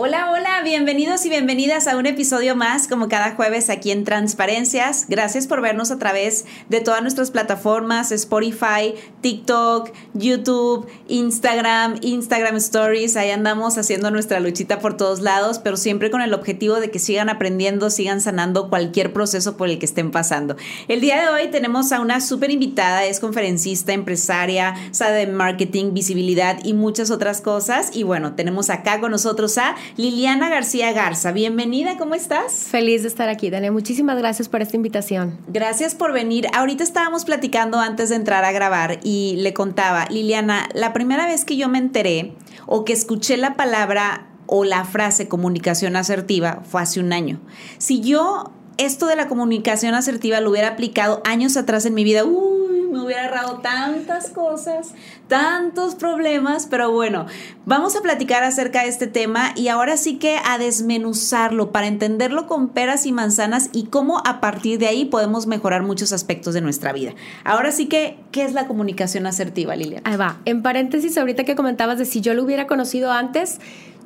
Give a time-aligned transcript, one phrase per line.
[0.00, 5.06] Hola, hola, bienvenidos y bienvenidas a un episodio más, como cada jueves aquí en Transparencias.
[5.08, 13.16] Gracias por vernos a través de todas nuestras plataformas, Spotify, TikTok, YouTube, Instagram, Instagram Stories.
[13.16, 17.00] Ahí andamos haciendo nuestra luchita por todos lados, pero siempre con el objetivo de que
[17.00, 20.54] sigan aprendiendo, sigan sanando cualquier proceso por el que estén pasando.
[20.86, 25.92] El día de hoy tenemos a una súper invitada, es conferencista, empresaria, sabe de marketing,
[25.92, 27.90] visibilidad y muchas otras cosas.
[27.96, 31.32] Y bueno, tenemos acá con nosotros a Liliana García Garza.
[31.32, 32.68] Bienvenida, ¿cómo estás?
[32.70, 33.70] Feliz de estar aquí, Dani.
[33.70, 35.38] Muchísimas gracias por esta invitación.
[35.48, 36.46] Gracias por venir.
[36.54, 41.44] Ahorita estábamos platicando antes de entrar a grabar y le contaba, Liliana, la primera vez
[41.44, 42.34] que yo me enteré
[42.66, 47.40] o que escuché la palabra o la frase comunicación asertiva fue hace un año.
[47.78, 52.24] Si yo esto de la comunicación asertiva lo hubiera aplicado años atrás en mi vida,
[52.24, 54.92] uy, me hubiera ahorrado tantas cosas,
[55.26, 57.26] tantos problemas, pero bueno,
[57.66, 62.46] vamos a platicar acerca de este tema y ahora sí que a desmenuzarlo para entenderlo
[62.46, 66.60] con peras y manzanas y cómo a partir de ahí podemos mejorar muchos aspectos de
[66.60, 67.14] nuestra vida.
[67.44, 70.08] Ahora sí que, ¿qué es la comunicación asertiva, Liliana?
[70.08, 70.38] Ahí va.
[70.44, 73.60] En paréntesis, ahorita que comentabas de si yo lo hubiera conocido antes,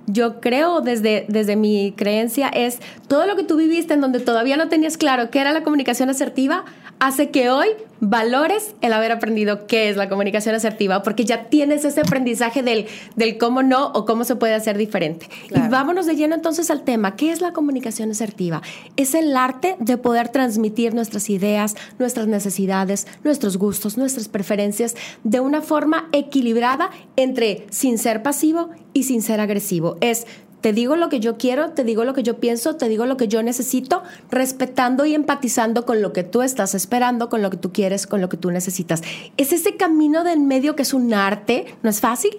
[0.06, 4.56] yo creo desde, desde mi creencia es todo lo que tú viviste en donde todavía
[4.56, 6.64] no tenías claro qué era la comunicación asertiva,
[7.03, 7.67] hace que hoy
[7.98, 12.86] valores el haber aprendido qué es la comunicación asertiva, porque ya tienes ese aprendizaje del,
[13.17, 15.28] del cómo no o cómo se puede hacer diferente.
[15.50, 18.62] Y vámonos de lleno entonces al tema, ¿qué es la comunicación asertiva?
[18.97, 24.94] Es el arte de poder transmitir nuestras ideas, nuestras necesidades, nuestros gustos, nuestras preferencias
[25.25, 29.97] de una forma equilibrada entre sin ser pasivo y sin ser agresivo.
[30.00, 30.25] Es
[30.62, 33.17] te digo lo que yo quiero, te digo lo que yo pienso, te digo lo
[33.17, 37.56] que yo necesito, respetando y empatizando con lo que tú estás esperando, con lo que
[37.56, 39.03] tú quieres, con lo que tú necesitas.
[39.37, 42.31] Es ese camino del medio que es un arte, no es fácil,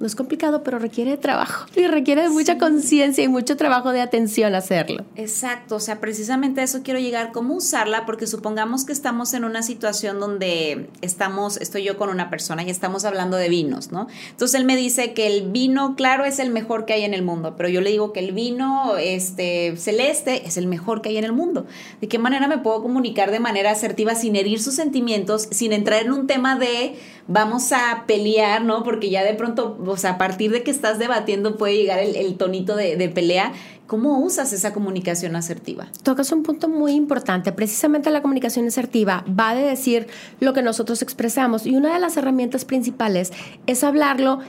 [0.00, 3.90] no es complicado, pero requiere de trabajo y requiere de mucha conciencia y mucho trabajo
[3.92, 5.04] de atención hacerlo.
[5.16, 9.44] Exacto, o sea, precisamente a eso quiero llegar, cómo usarla, porque supongamos que estamos en
[9.44, 14.06] una situación donde estamos, estoy yo con una persona y estamos hablando de vinos, ¿no?
[14.30, 17.22] Entonces él me dice que el vino claro es el mejor que hay en el
[17.22, 21.18] mundo, pero yo le digo que el vino este, celeste es el mejor que hay
[21.18, 21.66] en el mundo.
[22.00, 26.02] ¿De qué manera me puedo comunicar de manera asertiva sin herir sus sentimientos, sin entrar
[26.02, 28.82] en un tema de vamos a pelear, ¿no?
[28.82, 32.36] Porque ya de pronto o sea, a partir de que estás debatiendo puede llegar el,
[32.36, 33.52] tonito de, de pelea.
[33.86, 35.88] ¿Cómo usas esa comunicación asertiva?
[36.02, 37.52] Tocas un punto muy importante.
[37.52, 40.08] Precisamente la comunicación asertiva va de decir
[40.40, 43.32] lo que nosotros expresamos y una de las herramientas principales
[43.66, 44.40] es hablarlo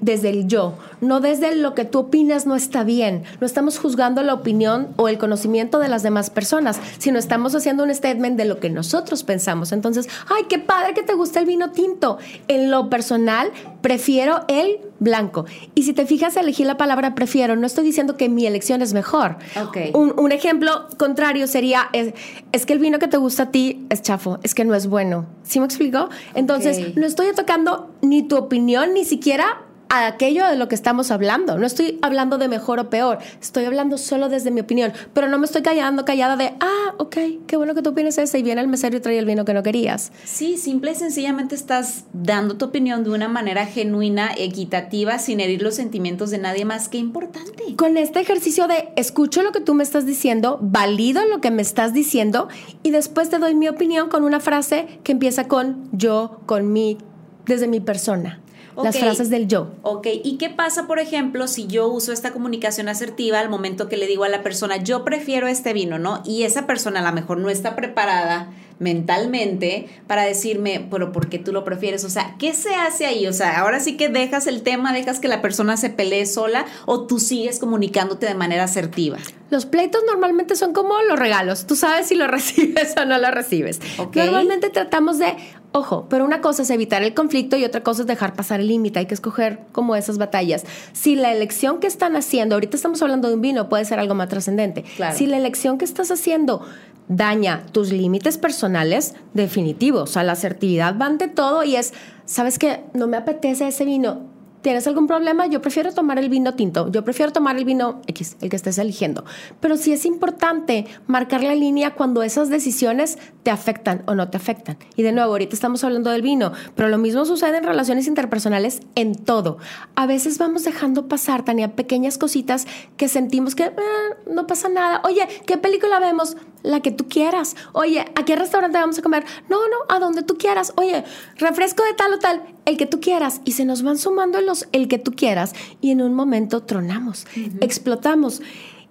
[0.00, 3.24] desde el yo, no desde lo que tú opinas no está bien.
[3.40, 7.84] No estamos juzgando la opinión o el conocimiento de las demás personas, sino estamos haciendo
[7.84, 9.72] un statement de lo que nosotros pensamos.
[9.72, 12.18] Entonces, ay, qué padre que te gusta el vino tinto.
[12.48, 15.44] En lo personal, prefiero el blanco.
[15.74, 17.56] Y si te fijas, elegí la palabra prefiero.
[17.56, 19.36] No estoy diciendo que mi elección es mejor.
[19.68, 19.92] Okay.
[19.94, 24.38] Un, ejemplo contrario sería, es, que el vino que te gusta a ti es chafo,
[24.42, 25.26] es que no es bueno.
[25.42, 26.08] ¿Sí me explico?
[26.34, 29.62] Entonces, no estoy tocando ni tu opinión, ni siquiera
[29.94, 31.56] a aquello de lo que estamos hablando.
[31.56, 35.38] No estoy hablando de mejor o peor, estoy hablando solo desde mi opinión, pero no
[35.38, 37.16] me estoy callando, callada de, ah, ok,
[37.46, 39.54] qué bueno que tú opinas eso y viene el mesero y trae el vino que
[39.54, 40.10] no querías.
[40.24, 45.62] Sí, simple y sencillamente estás dando tu opinión de una manera genuina, equitativa, sin herir
[45.62, 46.88] los sentimientos de nadie más.
[46.88, 47.76] Qué importante.
[47.76, 51.62] Con este ejercicio de escucho lo que tú me estás diciendo, valido lo que me
[51.62, 52.48] estás diciendo
[52.82, 56.98] y después te doy mi opinión con una frase que empieza con yo, con mí,
[57.46, 58.40] desde mi persona
[58.82, 59.68] las frases del yo.
[59.82, 63.96] Ok, ¿y qué pasa, por ejemplo, si yo uso esta comunicación asertiva al momento que
[63.96, 66.22] le digo a la persona, yo prefiero este vino, ¿no?
[66.24, 71.38] Y esa persona a lo mejor no está preparada mentalmente para decirme, pero ¿por qué
[71.38, 72.04] tú lo prefieres?
[72.04, 73.26] O sea, ¿qué se hace ahí?
[73.26, 76.66] O sea, ahora sí que dejas el tema, dejas que la persona se pelee sola
[76.86, 79.18] o tú sigues comunicándote de manera asertiva.
[79.50, 81.66] Los pleitos normalmente son como los regalos.
[81.66, 83.80] Tú sabes si lo recibes o no lo recibes.
[84.14, 85.36] Normalmente tratamos de,
[85.72, 88.68] ojo, pero una cosa es evitar el conflicto y otra cosa es dejar pasar el
[88.68, 88.98] límite.
[88.98, 90.64] Hay que escoger como esas batallas.
[90.92, 94.14] Si la elección que están haciendo, ahorita estamos hablando de un vino, puede ser algo
[94.14, 94.84] más trascendente.
[95.14, 96.64] Si la elección que estás haciendo
[97.08, 100.10] daña tus límites personales, definitivos.
[100.10, 101.92] O sea, la asertividad va ante todo y es,
[102.24, 102.84] ¿sabes qué?
[102.94, 104.34] No me apetece ese vino
[104.64, 105.46] ¿Tienes algún problema?
[105.46, 108.78] Yo prefiero tomar el vino tinto, yo prefiero tomar el vino X, el que estés
[108.78, 109.22] eligiendo.
[109.60, 114.38] Pero sí es importante marcar la línea cuando esas decisiones te afectan o no te
[114.38, 114.78] afectan.
[114.96, 118.80] Y de nuevo, ahorita estamos hablando del vino, pero lo mismo sucede en relaciones interpersonales
[118.94, 119.58] en todo.
[119.96, 122.66] A veces vamos dejando pasar, Tania, pequeñas cositas
[122.96, 125.02] que sentimos que ah, no pasa nada.
[125.04, 126.38] Oye, ¿qué película vemos?
[126.64, 127.54] La que tú quieras.
[127.72, 129.24] Oye, ¿a qué restaurante vamos a comer?
[129.48, 130.72] No, no, a donde tú quieras.
[130.76, 131.04] Oye,
[131.36, 133.42] refresco de tal o tal, el que tú quieras.
[133.44, 137.26] Y se nos van sumando los el que tú quieras y en un momento tronamos,
[137.60, 138.42] explotamos.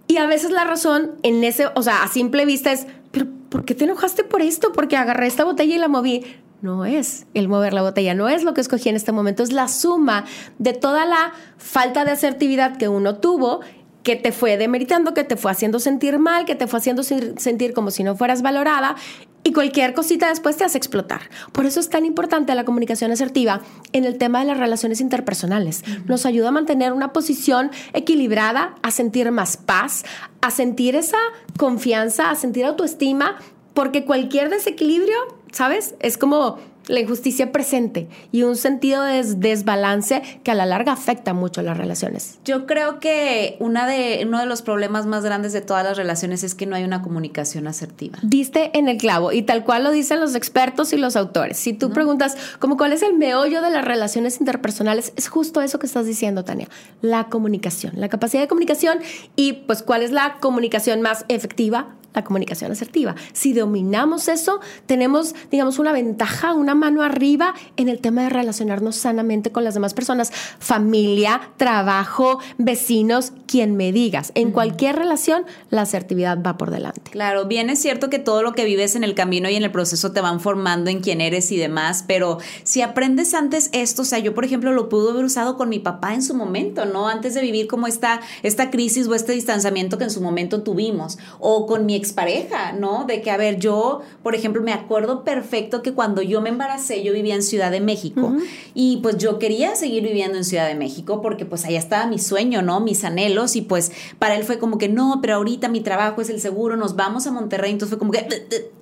[0.08, 3.66] Y a veces la razón en ese, o sea, a simple vista es, pero ¿por
[3.66, 4.72] qué te enojaste por esto?
[4.72, 6.24] Porque agarré esta botella y la moví.
[6.62, 9.52] No es el mover la botella, no es lo que escogí en este momento, es
[9.52, 10.24] la suma
[10.60, 13.60] de toda la falta de asertividad que uno tuvo
[14.04, 17.74] que te fue demeritando, que te fue haciendo sentir mal, que te fue haciendo sentir
[17.74, 18.96] como si no fueras valorada
[19.44, 21.22] y cualquier cosita después te hace explotar.
[21.52, 23.62] Por eso es tan importante la comunicación asertiva
[23.92, 25.84] en el tema de las relaciones interpersonales.
[26.06, 30.06] Nos ayuda a mantener una posición equilibrada, a sentir más paz,
[30.42, 31.18] a sentir esa
[31.58, 33.38] confianza, a sentir autoestima,
[33.74, 35.18] porque cualquier desequilibrio,
[35.52, 35.96] ¿sabes?
[36.00, 41.34] Es como la injusticia presente y un sentido de desbalance que a la larga afecta
[41.34, 42.40] mucho las relaciones.
[42.46, 46.44] Yo creo que una de, uno de los problemas más grandes de todas las relaciones
[46.44, 48.20] es que no hay una comunicación asertiva.
[48.22, 51.58] Diste en el clavo y tal cual lo dicen los expertos y los autores.
[51.58, 55.80] Si tú preguntas como cuál es el meollo de las relaciones interpersonales, es justo eso
[55.80, 56.68] que estás diciendo, Tania,
[57.02, 59.00] la comunicación, la capacidad de comunicación
[59.36, 63.16] y pues cuál es la comunicación más efectiva, la comunicación asertiva.
[63.34, 68.96] Si dominamos eso, tenemos, digamos, una ventaja, una mano arriba en el tema de relacionarnos
[68.96, 74.32] sanamente con las demás personas, familia, trabajo, vecinos, quien me digas.
[74.36, 77.12] En cualquier relación, la asertividad va por delante.
[77.12, 79.72] Claro, bien es cierto que todo lo que vives en el camino y en el
[79.72, 84.06] proceso te van formando en quién eres y demás, pero si aprendes antes esto, o
[84.06, 87.08] sea, yo por ejemplo lo pude haber usado con mi papá en su momento, ¿no?
[87.08, 91.18] Antes de vivir como esta, esta crisis o este distanciamiento que en su momento tuvimos,
[91.40, 93.06] o con mi expareja, ¿no?
[93.06, 97.04] De que, a ver, yo, por ejemplo, me acuerdo perfecto que cuando yo me embaracé,
[97.04, 98.34] yo vivía en Ciudad de México.
[98.74, 102.20] Y pues yo quería seguir viviendo en Ciudad de México porque pues allá estaba mi
[102.20, 102.80] sueño, ¿no?
[102.80, 103.56] Mis anhelos.
[103.56, 106.78] Y pues para él fue como que no, pero ahorita mi trabajo es el seguro,
[106.78, 108.28] nos vamos a Monterrey, entonces fue como que,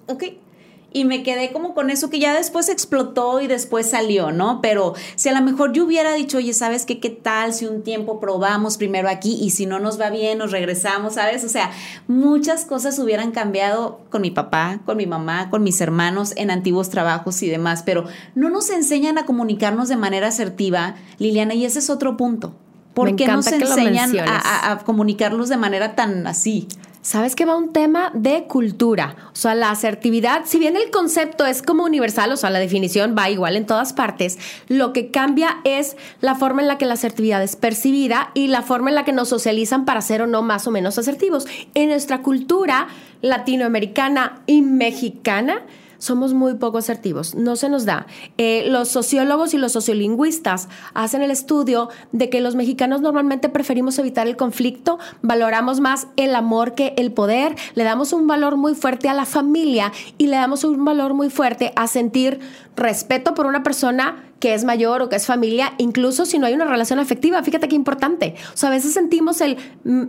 [0.08, 0.24] ok
[0.94, 4.62] y me quedé como con eso que ya después explotó y después salió, ¿no?
[4.62, 7.00] Pero si a lo mejor yo hubiera dicho, oye, ¿sabes qué?
[7.00, 10.52] ¿Qué tal si un tiempo probamos primero aquí y si no nos va bien, nos
[10.52, 11.44] regresamos, ¿sabes?
[11.44, 11.72] O sea,
[12.08, 16.90] muchas cosas hubieran cambiado con mi papá, con mi mamá, con mis hermanos en antiguos
[16.90, 18.06] trabajos y demás, pero
[18.36, 22.54] no nos enseñan a comunicarnos de manera asertiva, Liliana, y ese es otro punto.
[22.94, 26.68] ¿Por qué nos enseñan a, a comunicarlos de manera tan así?
[27.02, 29.16] Sabes que va un tema de cultura.
[29.34, 33.16] O sea, la asertividad, si bien el concepto es como universal, o sea, la definición
[33.18, 34.38] va igual en todas partes,
[34.68, 38.62] lo que cambia es la forma en la que la asertividad es percibida y la
[38.62, 41.48] forma en la que nos socializan para ser o no más o menos asertivos.
[41.74, 42.88] En nuestra cultura
[43.22, 45.62] latinoamericana y mexicana,
[46.02, 48.08] somos muy poco asertivos, no se nos da.
[48.40, 54.00] Eh, los sociólogos y los sociolingüistas hacen el estudio de que los mexicanos normalmente preferimos
[54.00, 58.74] evitar el conflicto, valoramos más el amor que el poder, le damos un valor muy
[58.74, 62.40] fuerte a la familia y le damos un valor muy fuerte a sentir
[62.76, 66.56] respeto por una persona que es mayor o que es familia, incluso si no hay
[66.56, 67.44] una relación afectiva.
[67.44, 68.34] Fíjate qué importante.
[68.56, 70.06] O sea, a veces sentimos el mm,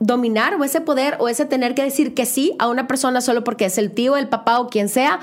[0.00, 3.44] dominar o ese poder o ese tener que decir que sí a una persona solo
[3.44, 5.20] porque es el tío, el papá o quien sea,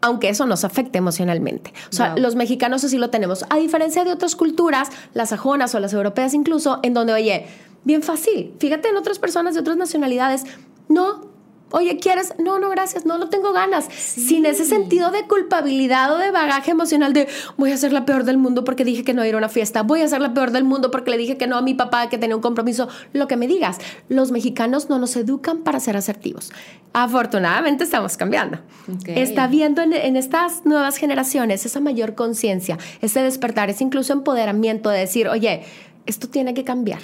[0.00, 1.74] aunque eso nos afecte emocionalmente.
[1.90, 3.44] O sea, los mexicanos así lo tenemos.
[3.50, 7.46] A diferencia de otras culturas, las sajonas o las europeas incluso, en donde, oye,
[7.84, 10.44] bien fácil, fíjate en otras personas de otras nacionalidades,
[10.88, 11.29] no,
[11.72, 12.34] Oye, ¿quieres?
[12.38, 13.86] No, no, gracias, no, no tengo ganas.
[13.90, 18.24] Sin ese sentido de culpabilidad o de bagaje emocional de voy a ser la peor
[18.24, 20.50] del mundo porque dije que no ir a una fiesta, voy a ser la peor
[20.50, 23.28] del mundo porque le dije que no a mi papá que tenía un compromiso, lo
[23.28, 23.78] que me digas.
[24.08, 26.52] Los mexicanos no nos educan para ser asertivos.
[26.92, 28.58] Afortunadamente estamos cambiando.
[29.06, 34.90] Está viendo en, en estas nuevas generaciones esa mayor conciencia, ese despertar, ese incluso empoderamiento
[34.90, 35.62] de decir, oye,
[36.10, 37.00] esto tiene que cambiar.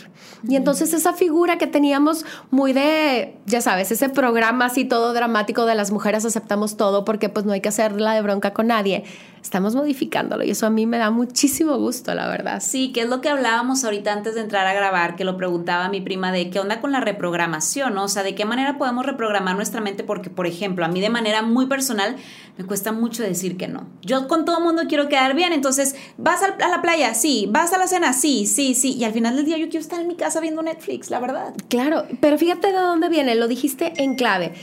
[0.49, 5.67] Y entonces esa figura que teníamos muy de, ya sabes, ese programa así todo dramático
[5.67, 9.05] de las mujeres aceptamos todo porque pues no hay que hacerla de bronca con nadie,
[9.47, 12.61] estamos modificándolo y eso a mí me da muchísimo gusto, la verdad.
[12.61, 15.89] Sí, que es lo que hablábamos ahorita antes de entrar a grabar, que lo preguntaba
[15.89, 19.55] mi prima de qué onda con la reprogramación, O sea, de qué manera podemos reprogramar
[19.55, 22.17] nuestra mente porque, por ejemplo, a mí de manera muy personal
[22.59, 23.87] me cuesta mucho decir que no.
[24.03, 27.15] Yo con todo mundo quiero quedar bien, entonces, ¿vas a la playa?
[27.15, 28.13] Sí, ¿vas a la cena?
[28.15, 30.61] Sí, sí, sí, y al final del día yo quiero estar en mi casa viendo
[30.63, 31.55] Netflix, la verdad.
[31.69, 34.55] Claro, pero fíjate de dónde viene, lo dijiste en clave.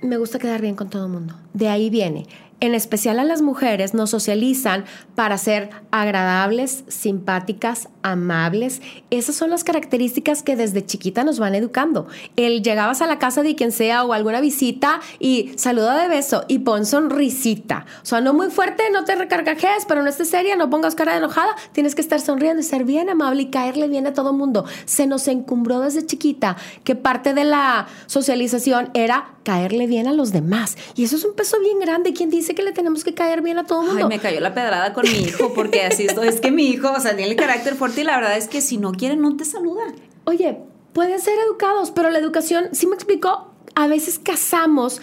[0.00, 1.34] Me gusta quedar bien con todo el mundo.
[1.54, 2.26] De ahí viene
[2.60, 4.84] en especial a las mujeres, nos socializan
[5.14, 8.82] para ser agradables, simpáticas, amables.
[9.10, 12.08] Esas son las características que desde chiquita nos van educando.
[12.36, 16.44] El llegabas a la casa de quien sea o alguna visita y saluda de beso
[16.48, 17.86] y pon sonrisita.
[18.02, 21.12] O sea, no muy fuerte, no te recargajes, pero no estés seria, no pongas cara
[21.12, 21.54] de enojada.
[21.72, 24.64] Tienes que estar sonriendo y ser bien amable y caerle bien a todo mundo.
[24.84, 30.32] Se nos encumbró desde chiquita que parte de la socialización era caerle bien a los
[30.32, 30.76] demás.
[30.94, 32.12] Y eso es un peso bien grande.
[32.12, 33.98] ¿Quién dice que le tenemos que caer bien a todo mundo?
[34.02, 36.16] Ay, me cayó la pedrada con mi hijo porque así es.
[36.16, 38.60] Es que mi hijo, o sea, tiene el carácter fuerte y la verdad es que
[38.60, 39.84] si no quiere, no te saluda.
[40.24, 40.58] Oye,
[40.92, 45.00] pueden ser educados, pero la educación, sí me explico, a veces casamos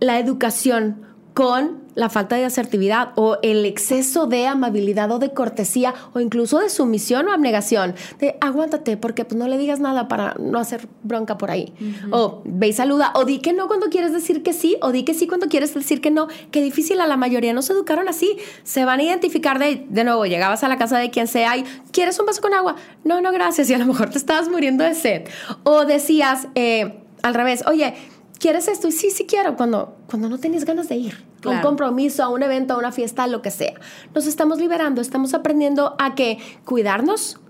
[0.00, 5.94] la educación con la falta de asertividad o el exceso de amabilidad o de cortesía
[6.12, 7.94] o incluso de sumisión o abnegación.
[8.20, 11.74] De aguántate porque pues, no le digas nada para no hacer bronca por ahí.
[12.10, 13.12] O ve y saluda.
[13.16, 14.76] O di que no cuando quieres decir que sí.
[14.80, 16.28] O di que sí cuando quieres decir que no.
[16.52, 17.00] Qué difícil.
[17.00, 18.36] A la mayoría nos educaron así.
[18.62, 21.64] Se van a identificar de, de nuevo, llegabas a la casa de quien sea y
[21.90, 22.76] ¿quieres un vaso con agua?
[23.02, 23.68] No, no, gracias.
[23.70, 25.28] Y a lo mejor te estabas muriendo de sed.
[25.64, 27.94] O decías eh, al revés, oye,
[28.44, 28.88] ¿quieres esto?
[28.88, 31.24] Y sí, sí quiero, cuando, cuando no tenías ganas de ir.
[31.46, 33.72] A un compromiso, a un evento, a una fiesta, lo que sea.
[34.14, 36.36] Nos estamos liberando, estamos aprendiendo a que
[36.66, 37.40] cuidarnos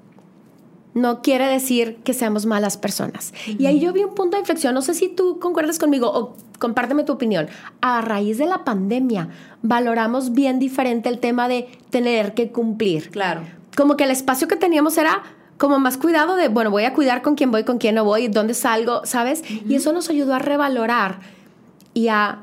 [0.95, 3.35] no quiere decir que seamos malas personas.
[3.59, 6.37] Y ahí yo vi un punto de inflexión, no sé si tú concuerdas conmigo o
[6.61, 7.49] compárteme tu opinión.
[7.81, 9.31] A raíz de la pandemia,
[9.63, 13.11] valoramos bien diferente el tema de tener que cumplir.
[13.11, 13.41] Claro.
[13.77, 15.25] Como que el espacio que teníamos era
[15.59, 18.29] como más cuidado de, bueno, voy a cuidar con quién voy, con quién no voy,
[18.29, 19.43] dónde salgo, ¿sabes?
[19.69, 21.21] Y eso nos ayudó a revalorar
[21.93, 22.41] y a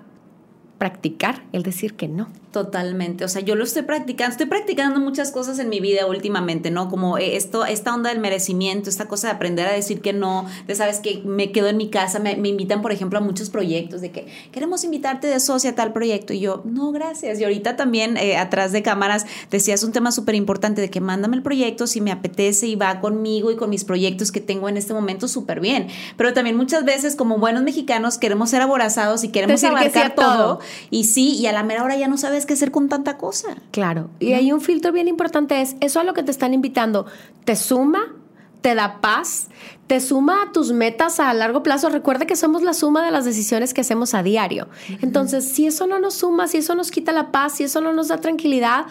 [0.77, 2.29] practicar el decir que no.
[2.51, 6.69] Totalmente, o sea, yo lo estoy practicando, estoy practicando muchas cosas en mi vida últimamente,
[6.69, 6.89] ¿no?
[6.89, 10.45] Como eh, esto, esta onda del merecimiento, esta cosa de aprender a decir que no,
[10.67, 14.01] de sabes que me quedo en mi casa, me, invitan, por ejemplo, a muchos proyectos
[14.01, 17.39] de que queremos invitarte de socia a tal proyecto y yo, no, gracias.
[17.39, 21.37] Y ahorita también eh, atrás de cámaras decías un tema súper importante de que mándame
[21.37, 24.75] el proyecto si me apetece y va conmigo y con mis proyectos que tengo en
[24.75, 25.87] este momento súper bien.
[26.17, 30.59] Pero también muchas veces como buenos mexicanos queremos ser aborazados y queremos abarcar todo, todo
[30.89, 33.55] y sí, y a la mera hora ya no sabes que hacer con tanta cosa.
[33.71, 34.09] Claro.
[34.19, 37.05] Y hay un filtro bien importante, es eso a lo que te están invitando.
[37.45, 38.15] ¿Te suma?
[38.61, 39.47] ¿Te da paz?
[39.87, 41.89] ¿Te suma a tus metas a largo plazo?
[41.89, 44.69] Recuerda que somos la suma de las decisiones que hacemos a diario.
[45.01, 47.91] Entonces, si eso no nos suma, si eso nos quita la paz, si eso no
[47.91, 48.85] nos da tranquilidad,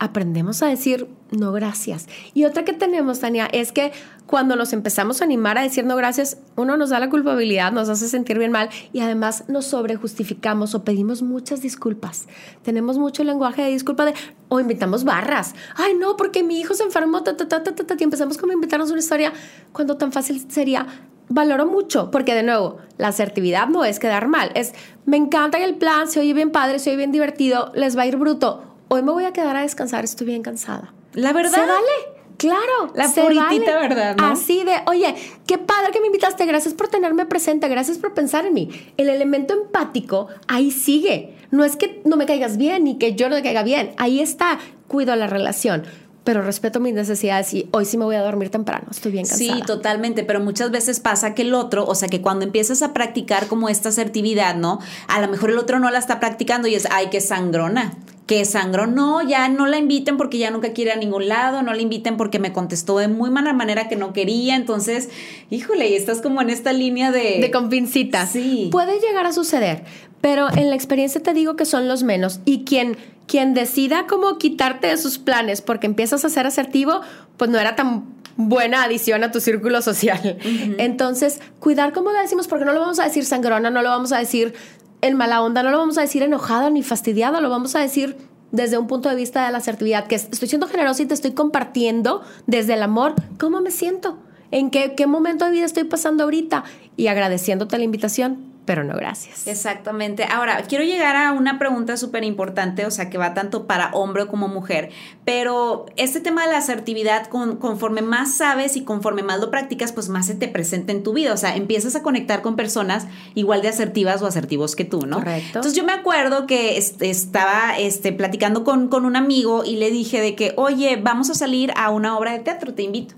[0.00, 2.08] aprendemos a decir no gracias.
[2.34, 3.92] Y otra que tenemos, Tania, es que
[4.26, 7.88] cuando nos empezamos a animar a decir no gracias, uno nos da la culpabilidad, nos
[7.88, 12.26] hace sentir bien mal y además nos sobrejustificamos o pedimos muchas disculpas.
[12.62, 14.14] Tenemos mucho lenguaje de disculpa de,
[14.48, 15.54] o invitamos barras.
[15.76, 18.52] Ay, no, porque mi hijo se enfermó, ta, ta, ta, ta, ta, y empezamos como
[18.52, 19.34] a invitarnos una historia
[19.72, 20.86] cuando tan fácil sería
[21.28, 24.72] valoro mucho, porque de nuevo, la asertividad no es quedar mal, es
[25.04, 28.06] me encanta el plan, se oye bien padre, se oye bien divertido, les va a
[28.06, 30.92] ir bruto hoy me voy a quedar a descansar, estoy bien cansada.
[31.14, 31.52] La verdad.
[31.52, 32.20] Se vale.
[32.36, 34.28] Claro, la puritita verdad, ¿no?
[34.28, 35.14] Así de, oye,
[35.46, 38.70] qué padre que me invitaste, gracias por tenerme presente, gracias por pensar en mí.
[38.96, 41.36] El elemento empático ahí sigue.
[41.50, 44.20] No es que no me caigas bien ni que yo no te caiga bien, ahí
[44.20, 45.84] está, cuido la relación
[46.24, 49.56] pero respeto mis necesidades y hoy sí me voy a dormir temprano, estoy bien cansada.
[49.56, 52.92] Sí, totalmente, pero muchas veces pasa que el otro, o sea, que cuando empiezas a
[52.92, 54.80] practicar como esta asertividad, ¿no?
[55.08, 57.94] A lo mejor el otro no la está practicando y es, ay, qué sangrona,
[58.30, 61.74] qué sangrón, no, ya no la inviten porque ya nunca quiere a ningún lado, no
[61.74, 65.08] la inviten porque me contestó de muy mala manera que no quería, entonces,
[65.50, 67.40] híjole, y estás como en esta línea de...
[67.40, 68.26] De convincita.
[68.26, 68.68] Sí.
[68.70, 69.82] Puede llegar a suceder,
[70.20, 72.96] pero en la experiencia te digo que son los menos y quien
[73.26, 77.00] quien decida cómo quitarte de sus planes porque empiezas a ser asertivo,
[77.36, 78.04] pues no era tan
[78.36, 80.38] buena adición a tu círculo social.
[80.78, 84.12] Entonces, cuidar como le decimos, porque no lo vamos a decir sangrona, no lo vamos
[84.12, 84.54] a decir
[85.02, 88.16] en mala onda, no lo vamos a decir enojado ni fastidiado, lo vamos a decir
[88.52, 91.32] desde un punto de vista de la asertividad, que estoy siendo generosa y te estoy
[91.32, 94.18] compartiendo desde el amor cómo me siento,
[94.50, 96.64] en qué, qué momento de vida estoy pasando ahorita
[96.96, 99.46] y agradeciéndote la invitación pero no gracias.
[99.46, 100.24] Exactamente.
[100.24, 104.26] Ahora, quiero llegar a una pregunta súper importante, o sea, que va tanto para hombre
[104.26, 104.90] como mujer,
[105.24, 110.08] pero este tema de la asertividad, conforme más sabes y conforme más lo practicas, pues
[110.08, 113.62] más se te presenta en tu vida, o sea, empiezas a conectar con personas igual
[113.62, 115.16] de asertivas o asertivos que tú, ¿no?
[115.16, 115.46] Correcto.
[115.46, 120.20] Entonces yo me acuerdo que estaba este, platicando con, con un amigo y le dije
[120.20, 123.14] de que, oye, vamos a salir a una obra de teatro, te invito.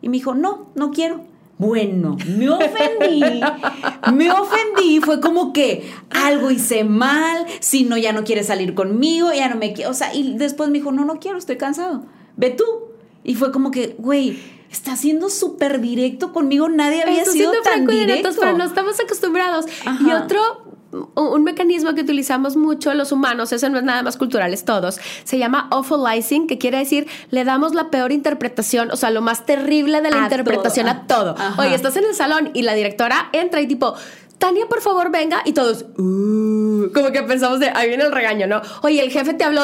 [0.00, 1.24] Y me dijo, no, no quiero.
[1.58, 3.20] Bueno, me ofendí,
[4.14, 9.32] me ofendí, fue como que algo hice mal, si no, ya no quiere salir conmigo,
[9.32, 12.04] ya no me quiere, o sea, y después me dijo, no, no quiero, estoy cansado,
[12.36, 12.64] ve tú.
[13.24, 14.38] Y fue como que, güey,
[14.70, 18.30] está siendo súper directo conmigo, nadie había sido tan directo.
[18.38, 19.66] pero no estamos acostumbrados.
[20.06, 24.52] Y otro un mecanismo que utilizamos mucho los humanos, eso no es nada más cultural,
[24.54, 29.10] es todos, se llama awfulizing, que quiere decir le damos la peor interpretación, o sea,
[29.10, 31.36] lo más terrible de la interpretación a todo.
[31.58, 33.94] Oye, estás en el salón y la directora entra y tipo,
[34.38, 35.42] Tania, por favor, venga.
[35.44, 38.62] Y todos, uh, como que pensamos de, ahí viene el regaño, ¿no?
[38.82, 39.62] Oye, el jefe te habló,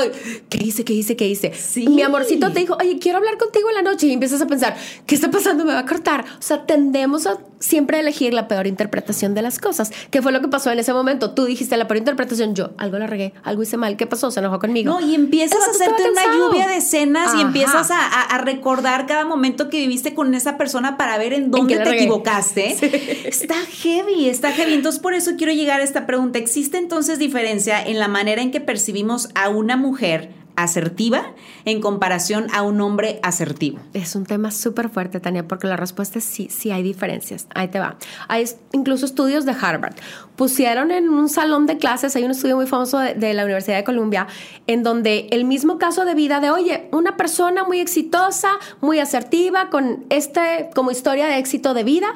[0.49, 1.54] ¿qué hice, qué hice, qué hice?
[1.54, 1.88] Sí.
[1.88, 4.09] Mi amorcito te dijo, oye, quiero hablar contigo en la noche.
[4.09, 4.76] Y empiezas a pensar,
[5.07, 5.64] ¿qué está pasando?
[5.64, 6.25] Me va a cortar.
[6.38, 9.90] O sea, tendemos a siempre elegir la peor interpretación de las cosas.
[10.11, 11.31] ¿Qué fue lo que pasó en ese momento?
[11.31, 13.97] Tú dijiste la peor interpretación, yo algo la regué, algo hice mal.
[13.97, 14.31] ¿Qué pasó?
[14.31, 14.93] Se enojó conmigo.
[14.93, 19.71] No, y empiezas a hacerte una lluvia de escenas y empiezas a, recordar cada momento
[19.71, 22.76] que viviste con esa persona para ver en dónde te equivocaste.
[23.28, 26.38] Está heavy, está heavy entonces por eso quiero llegar a esta pregunta.
[26.38, 31.33] ¿Existe entonces diferencia en la manera en que percibimos a una mujer asertiva
[31.64, 33.78] en comparación a un hombre asertivo?
[33.92, 37.47] Es un tema súper fuerte, Tania, porque la respuesta es sí, sí hay diferencias.
[37.54, 37.97] Ahí te va.
[38.28, 39.94] Hay incluso estudios de Harvard.
[40.37, 43.76] Pusieron en un salón de clases, hay un estudio muy famoso de, de la Universidad
[43.76, 44.26] de Columbia,
[44.66, 49.71] en donde el mismo caso de vida de, oye, una persona muy exitosa, muy asertiva,
[49.71, 52.09] con este como historia de éxito de vida,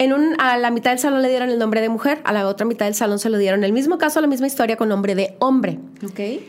[0.00, 2.48] en un, a la mitad del salón le dieron el nombre de mujer, a la
[2.48, 5.14] otra mitad del salón se lo dieron el mismo caso, la misma historia con nombre
[5.14, 5.78] de hombre.
[6.02, 6.40] Ok.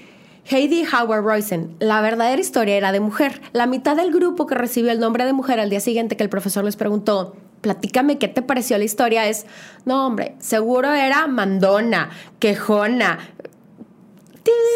[0.45, 3.41] Heidi Howard Roysen, la verdadera historia era de mujer.
[3.51, 6.29] La mitad del grupo que recibió el nombre de mujer al día siguiente que el
[6.29, 9.45] profesor les preguntó, platícame qué te pareció la historia, es,
[9.83, 13.19] no hombre, seguro era mandona, quejona,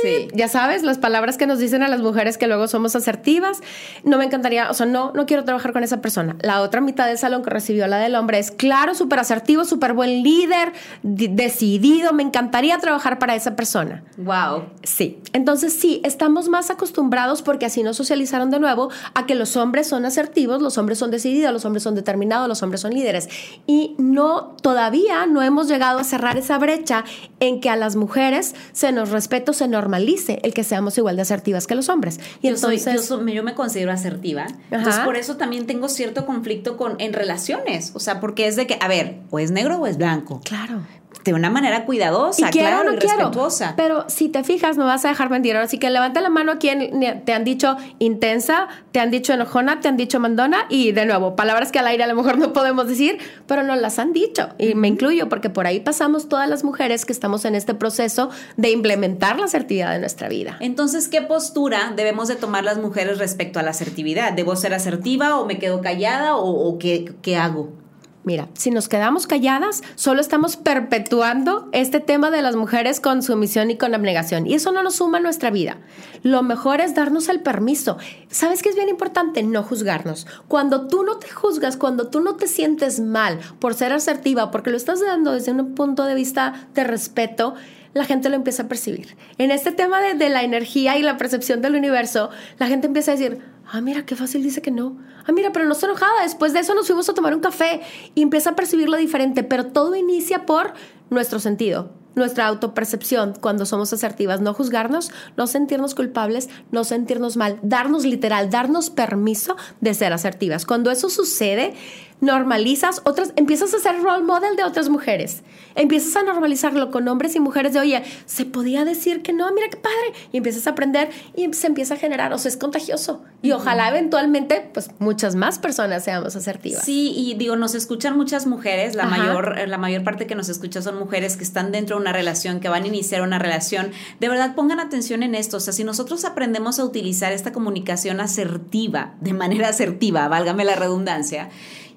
[0.03, 0.27] Sí.
[0.34, 3.62] Ya sabes, las palabras que nos dicen a las mujeres que luego somos asertivas.
[4.03, 6.36] No me encantaría, o sea, no, no quiero trabajar con esa persona.
[6.41, 9.93] La otra mitad del salón que recibió la del hombre es claro, súper asertivo, súper
[9.93, 12.13] buen líder, decidido.
[12.13, 14.03] Me encantaría trabajar para esa persona.
[14.17, 14.65] Wow.
[14.84, 15.19] Sí.
[15.34, 19.88] Entonces, sí, estamos más acostumbrados porque así nos socializaron de nuevo a que los hombres
[19.88, 23.29] son asertivos, los hombres son decididos, los hombres son determinados, los hombres son líderes.
[23.65, 27.03] Y no, todavía no hemos llegado a cerrar esa brecha
[27.39, 31.24] en que a las mujeres se nos respeta se normalice el que seamos igual de
[31.24, 32.20] asertivas que los hombres.
[32.42, 34.46] Y yo entonces yo, yo, me considero asertiva.
[34.70, 38.68] Entonces por eso también tengo cierto conflicto con en relaciones, o sea, porque es de
[38.68, 40.42] que, a ver, o es negro o es blanco.
[40.44, 40.82] Claro
[41.25, 43.73] de una manera cuidadosa, claro, y respetuosa.
[43.76, 45.58] Pero si te fijas, no vas a dejar mentir.
[45.58, 49.80] Así que levanta la mano a quien te han dicho intensa, te han dicho enojona,
[49.80, 52.54] te han dicho mandona y de nuevo, palabras que al aire a lo mejor no
[52.54, 54.50] podemos decir, pero nos las han dicho.
[54.60, 58.30] Y me incluyo porque por ahí pasamos todas las mujeres que estamos en este proceso
[58.56, 60.58] de implementar la asertividad de nuestra vida.
[60.60, 64.34] Entonces, ¿qué postura debemos de tomar las mujeres respecto a la asertividad?
[64.34, 67.85] ¿Debo ser asertiva o me quedo callada o, o qué, qué hago?
[68.26, 73.70] Mira, si nos quedamos calladas, solo estamos perpetuando este tema de las mujeres con sumisión
[73.70, 74.48] y con abnegación.
[74.48, 75.78] Y eso no nos suma a nuestra vida.
[76.24, 77.98] Lo mejor es darnos el permiso.
[78.28, 79.44] ¿Sabes qué es bien importante?
[79.44, 80.26] No juzgarnos.
[80.48, 84.72] Cuando tú no te juzgas, cuando tú no te sientes mal por ser asertiva, porque
[84.72, 87.54] lo estás dando desde un punto de vista de respeto,
[87.95, 89.15] la gente lo empieza a percibir.
[89.39, 92.29] En este tema de, la energía y la percepción del universo,
[92.60, 93.39] la gente empieza a decir,
[93.71, 96.23] ah, mira, qué fácil dice que no ah, mira, pero no estoy enojada.
[96.23, 97.81] Después de eso nos fuimos a tomar un café
[98.13, 100.73] y empieza a percibirlo diferente, pero todo inicia por
[101.10, 107.60] nuestro sentido, nuestra autopercepción cuando somos asertivas, no juzgarnos, no sentirnos culpables, no sentirnos mal,
[107.62, 110.65] darnos literal, darnos permiso de ser asertivas.
[110.65, 111.73] Cuando eso sucede,
[112.21, 115.43] normalizas otras, empiezas a ser role model de otras mujeres.
[115.75, 119.67] Empiezas a normalizarlo con hombres y mujeres de, oye, se podía decir que no, mira
[119.69, 120.13] qué padre.
[120.32, 123.23] Y empiezas a aprender y se empieza a generar, o sea, es contagioso.
[123.41, 126.84] Y ojalá eventualmente, pues muchas más personas seamos asertivas.
[126.84, 130.82] Sí, y digo, nos escuchan muchas mujeres, la mayor, la mayor parte que nos escucha
[130.82, 133.91] son mujeres que están dentro de una relación, que van a iniciar una relación.
[134.19, 135.58] De verdad, pongan atención en esto.
[135.58, 140.75] O sea, si nosotros aprendemos a utilizar esta comunicación asertiva, de manera asertiva, válgame la
[140.75, 141.49] redundancia,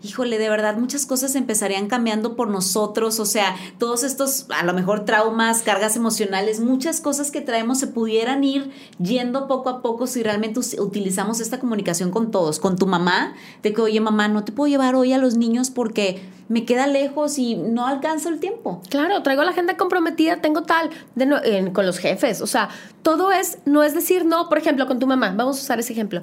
[0.02, 4.72] híjole, de verdad muchas cosas empezarían cambiando por nosotros, o sea, todos estos, a lo
[4.74, 10.06] mejor traumas, cargas emocionales, muchas cosas que traemos se pudieran ir yendo poco a poco
[10.06, 14.44] si realmente utilizamos esta comunicación con todos, con tu mamá, de que, oye, mamá, no
[14.44, 18.40] te puedo llevar hoy a los niños porque me queda lejos y no alcanzo el
[18.40, 18.80] tiempo.
[18.88, 22.68] Claro, traigo la agenda comprometida, tengo tal, de con los jefes, o sea,
[23.02, 25.92] todo es, no es decir no, por ejemplo, con tu mamá, vamos a usar ese
[25.92, 26.22] ejemplo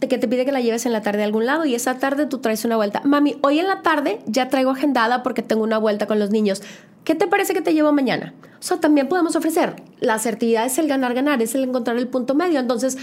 [0.00, 2.26] que te pide que la lleves en la tarde a algún lado y esa tarde
[2.26, 3.00] tú traes una vuelta.
[3.04, 6.62] Mami, hoy en la tarde ya traigo agendada porque tengo una vuelta con los niños.
[7.04, 8.34] ¿Qué te parece que te llevo mañana?
[8.58, 9.76] O sea, también podemos ofrecer.
[10.00, 12.60] La asertividad es el ganar-ganar, es el encontrar el punto medio.
[12.60, 12.96] Entonces,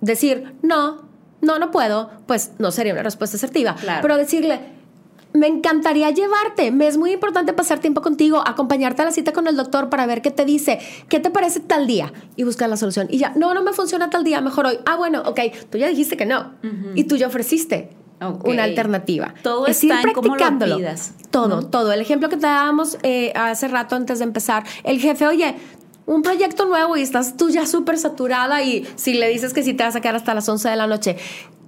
[0.00, 1.02] decir, no,
[1.40, 3.76] no, no puedo, pues no sería una respuesta asertiva.
[4.02, 4.60] Pero decirle,
[5.32, 6.70] me encantaría llevarte.
[6.70, 10.06] Me es muy importante pasar tiempo contigo, acompañarte a la cita con el doctor para
[10.06, 13.06] ver qué te dice, qué te parece tal día y buscar la solución.
[13.10, 14.78] Y ya, no, no me funciona tal día, mejor hoy.
[14.86, 15.40] Ah, bueno, ok,
[15.70, 16.52] tú ya dijiste que no
[16.94, 17.90] y tú ya ofreciste.
[18.44, 19.34] una alternativa.
[19.42, 20.78] Todo es está en cómo lo
[21.30, 21.92] Todo, todo.
[21.92, 25.56] El ejemplo que te dábamos eh, hace rato antes de empezar, el jefe, oye,
[26.10, 29.74] un proyecto nuevo y estás tú ya súper saturada y si le dices que si
[29.74, 31.16] te vas a quedar hasta las 11 de la noche.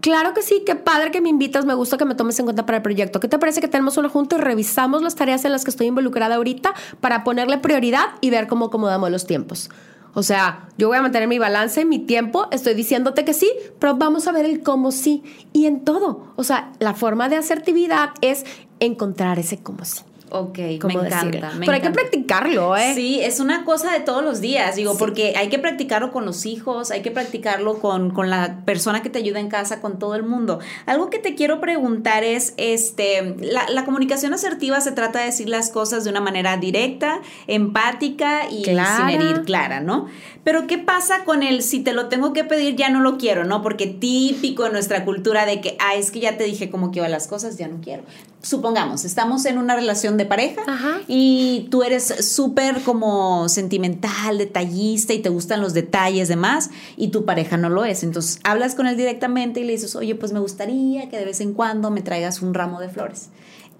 [0.03, 2.67] Claro que sí, qué padre que me invitas, me gusta que me tomes en cuenta
[2.67, 3.21] para el proyecto.
[3.21, 5.87] ¿Qué te parece que tenemos una junta y revisamos las tareas en las que estoy
[5.87, 9.71] involucrada ahorita para ponerle prioridad y ver cómo acomodamos los tiempos?
[10.15, 13.97] O sea, yo voy a mantener mi balance, mi tiempo, estoy diciéndote que sí, pero
[13.97, 15.23] vamos a ver el cómo sí.
[15.53, 16.33] Y en todo.
[16.35, 18.45] O sea, la forma de asertividad es
[18.81, 20.03] encontrar ese cómo sí.
[20.35, 21.53] Ok, me encanta.
[21.59, 22.95] Pero hay que practicarlo, ¿eh?
[22.95, 26.47] Sí, es una cosa de todos los días, digo, porque hay que practicarlo con los
[26.47, 30.15] hijos, hay que practicarlo con, con, la persona que te ayuda en casa, con todo
[30.15, 30.59] el mundo.
[30.87, 35.51] Algo que te quiero preguntar es, este, la, la comunicación asertiva se trata de decir
[35.51, 40.07] las cosas de una manera directa, empática y sin herir clara, ¿no?
[40.45, 43.45] Pero ¿qué pasa con el si te lo tengo que pedir ya no lo quiero,
[43.45, 43.61] ¿no?
[43.61, 47.07] Porque típico en nuestra cultura de que, ah, es que ya te dije cómo quiero
[47.09, 48.03] las cosas, ya no quiero.
[48.43, 50.63] Supongamos, estamos en una relación de pareja
[51.07, 57.25] y tú eres súper como sentimental, detallista y te gustan los detalles demás y tu
[57.25, 58.03] pareja no lo es.
[58.03, 61.41] Entonces hablas con él directamente y le dices, oye, pues me gustaría que de vez
[61.41, 63.29] en cuando me traigas un ramo de flores.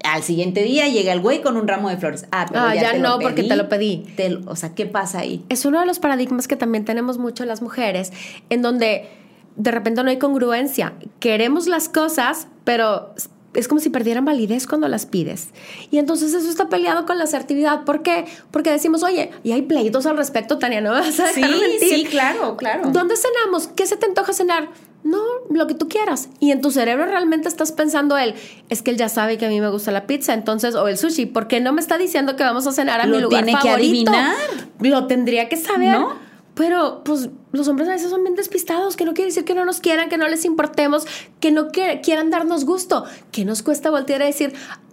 [0.05, 2.27] Al siguiente día llega el güey con un ramo de flores.
[2.31, 4.07] Ah, pero ah, ya, no, porque te lo pedí.
[4.47, 5.45] o sea, ¿qué pasa ahí?
[5.49, 8.13] Es uno de los paradigmas que también tenemos mucho las mujeres,
[8.49, 9.09] en donde
[9.57, 10.95] de repente no hay congruencia.
[11.21, 13.15] Queremos las cosas, pero
[13.55, 15.49] es como si perdieran validez cuando las pides.
[15.91, 17.85] Y entonces eso está peleado con la asertividad.
[17.85, 18.27] ¿Por qué?
[18.51, 21.43] Porque decimos, oye, y hay pleitos al respecto, Tania, ¿no vas a Sí,
[21.81, 22.91] sí, claro, claro.
[22.91, 23.69] ¿Dónde cenamos?
[23.69, 24.71] ¿Qué se te antoja cenar?
[25.05, 26.29] No, lo que tú quieras.
[26.39, 28.35] Y en tu cerebro realmente estás pensando él,
[28.69, 30.97] es que él ya sabe que a mí me gusta la pizza, entonces, o el
[30.97, 33.61] sushi, ¿por qué no me está diciendo que vamos a cenar a mi lugar tiene
[33.61, 34.13] favorito?
[34.13, 34.37] Que adivinar.
[34.81, 35.99] Lo tendría que saber.
[35.99, 36.32] ¿No?
[36.55, 39.65] Pero, pues, los hombres a veces son bien despistados, que no quiere decir que no
[39.65, 41.07] nos quieran, que no les importemos,
[41.41, 43.05] que no quieran darnos gusto.
[43.31, 44.53] que nos cuesta voltear a decir,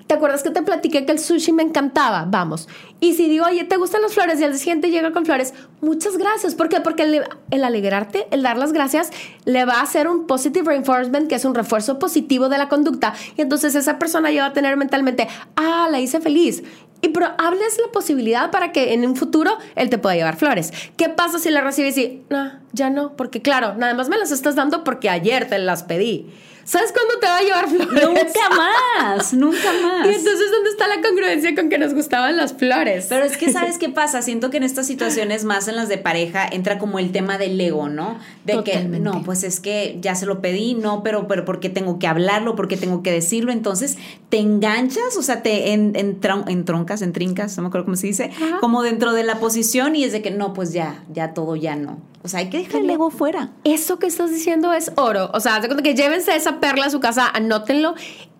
[0.09, 2.25] ¿te acuerdas que te platiqué que el sushi me encantaba?
[2.27, 2.67] Vamos.
[2.99, 4.41] Y si digo, oye, ¿te gustan las flores?
[4.41, 6.55] Y al siguiente llega con flores, muchas gracias.
[6.55, 6.81] ¿Por qué?
[6.81, 9.11] Porque el, el, alegrarte, el dar las gracias,
[9.45, 13.13] le va a hacer un positive reinforcement, que es un refuerzo positivo de la conducta.
[13.37, 16.63] Y entonces esa persona ya va a tener mentalmente, ah, la hice feliz.
[17.03, 20.73] Y pero hables la posibilidad para que en un futuro él te pueda llevar flores.
[20.97, 23.15] ¿Qué pasa si la recibes y, no, ya no?
[23.15, 26.25] Porque claro, nada más me las estás dando porque ayer te las pedí.
[26.69, 28.07] ¿Sabes cuándo te va a llevar flores?
[28.07, 30.05] Nunca más, nunca más.
[30.05, 33.07] Y entonces, ¿dónde está la congruencia con que nos gustaban las flores?
[33.09, 34.21] Pero es que, ¿sabes qué pasa?
[34.21, 37.59] Siento que en estas situaciones, más en las de pareja, entra como el tema del
[37.59, 38.19] ego, ¿no?
[38.45, 41.69] De que, no, pues es que ya se lo pedí, no, pero, pero ¿por qué
[41.69, 42.55] tengo que hablarlo?
[42.55, 43.51] ¿Por qué tengo que decirlo?
[43.51, 43.97] Entonces,
[44.29, 46.19] te enganchas, o sea, te en, en,
[46.65, 48.29] troncas, en trincas, no me acuerdo cómo se dice,
[48.59, 51.75] como dentro de la posición y es de que, no, pues ya, ya todo, ya
[51.75, 51.97] no.
[52.23, 53.51] O sea, hay que dejar el ego fuera.
[53.63, 55.31] Eso que estás diciendo es oro.
[55.33, 57.95] O sea, que llévense esa perla a su casa, anótenlo.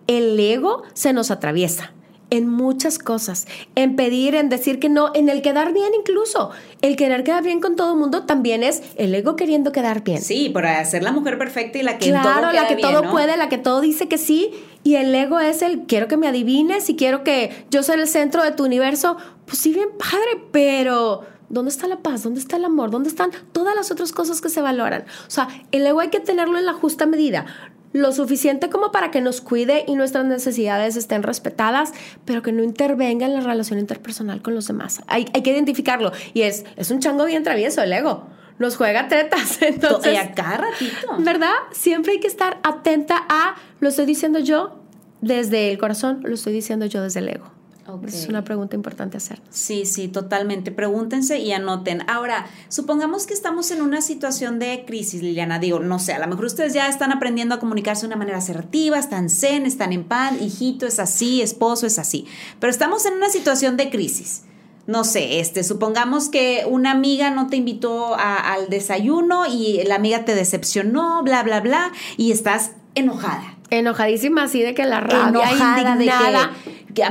[0.06, 1.92] El ego se nos atraviesa
[2.30, 6.50] en muchas cosas, en pedir, en decir que no, en el quedar bien incluso.
[6.80, 10.22] El querer quedar bien con todo el mundo también es el ego queriendo quedar bien.
[10.22, 13.36] Sí, para ser la mujer perfecta y la que claro, todo la que todo puede,
[13.36, 14.52] la que todo dice que sí,
[14.84, 18.06] y el ego es el quiero que me adivines y quiero que yo sea el
[18.06, 19.16] centro de tu universo.
[19.44, 22.22] Pues sí, bien padre, pero ¿Dónde está la paz?
[22.22, 22.90] ¿Dónde está el amor?
[22.90, 25.04] ¿Dónde están todas las otras cosas que se valoran?
[25.26, 27.44] O sea, el ego hay que tenerlo en la justa medida.
[27.92, 31.92] Lo suficiente como para que nos cuide y nuestras necesidades estén respetadas,
[32.24, 35.02] pero que no intervenga en la relación interpersonal con los demás.
[35.08, 36.12] Hay, que identificarlo.
[36.32, 38.26] Y es, es un chango bien travieso el ego
[38.60, 39.62] nos juega tretas.
[39.62, 41.16] Entonces, acá ratito.
[41.18, 41.54] ¿Verdad?
[41.72, 44.78] Siempre hay que estar atenta a, lo estoy diciendo yo
[45.22, 47.59] desde el corazón, lo estoy diciendo yo desde el ego.
[48.06, 49.40] Es una pregunta importante hacer.
[49.50, 50.70] Sí, sí, totalmente.
[50.70, 52.02] Pregúntense y anoten.
[52.08, 55.58] Ahora, supongamos que estamos en una situación de crisis, Liliana.
[55.58, 58.38] Digo, no sé, a lo mejor ustedes ya están aprendiendo a comunicarse de una manera
[58.38, 62.26] asertiva, están zen, están en paz, hijito es así, esposo es así.
[62.58, 64.42] Pero estamos en una situación de crisis.
[64.86, 70.24] No sé, este, supongamos que una amiga no te invitó al desayuno y la amiga
[70.24, 75.44] te decepcionó, bla, bla, bla, y estás enojada Enojadísima así de que la rabia,
[75.92, 76.50] indignada.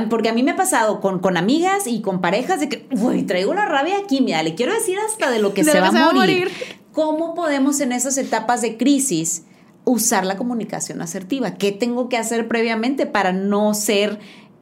[0.08, 3.22] Porque a mí me ha pasado con, con amigas y con parejas de que, uy,
[3.22, 6.12] traigo la rabia aquí, mira, le quiero decir hasta de lo que, se, va, a
[6.12, 6.50] morir.
[6.92, 9.44] ¿Cómo podemos en esas etapas de crisis
[9.84, 11.54] usar la comunicación asertiva?
[11.54, 14.18] ¿Qué tengo que hacer previamente para no ser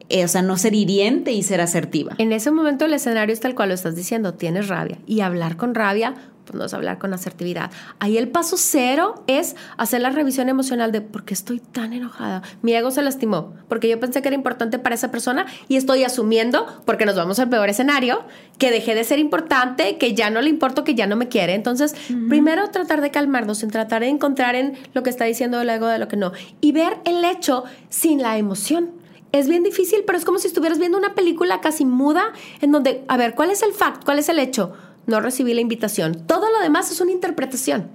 [0.09, 2.15] eh, o sea, no ser hiriente y ser asertiva.
[2.17, 4.97] En ese momento el escenario es tal cual lo estás diciendo, tienes rabia.
[5.05, 6.15] Y hablar con rabia
[6.49, 7.69] pues no es hablar con asertividad.
[7.99, 12.41] Ahí el paso cero es hacer la revisión emocional de por qué estoy tan enojada.
[12.63, 16.03] Mi ego se lastimó porque yo pensé que era importante para esa persona y estoy
[16.03, 18.23] asumiendo, porque nos vamos al peor escenario,
[18.57, 21.53] que dejé de ser importante, que ya no le importo, que ya no me quiere.
[21.53, 21.93] Entonces,
[22.27, 25.85] primero tratar de calmarnos, en tratar de encontrar en lo que está diciendo el ego
[25.85, 26.31] de lo que no
[26.61, 28.99] y ver el hecho sin la emoción
[29.31, 33.03] es bien difícil, pero es como si estuvieras viendo una película casi muda en donde,
[33.07, 34.03] a ver, ¿cuál es el fact?
[34.03, 34.73] ¿Cuál es el hecho?
[35.07, 36.25] No recibí la invitación.
[36.27, 37.89] Todo lo demás es una interpretación.